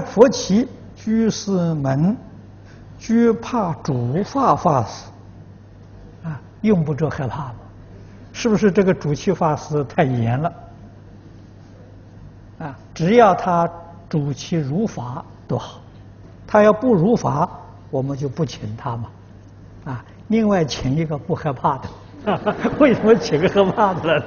[0.00, 2.16] 佛七居士们
[2.98, 5.08] 居怕主法法师
[6.24, 7.54] 啊，用不着害怕吧，
[8.32, 10.52] 是不是这个主七法师太严了
[12.58, 12.76] 啊？
[12.94, 13.68] 只要他
[14.08, 15.80] 主七如法都好，
[16.46, 17.48] 他要不如法，
[17.90, 19.08] 我们就不请他嘛
[19.84, 20.04] 啊！
[20.28, 21.88] 另外请一个不害怕的，
[22.78, 24.22] 为什么请个害怕的人？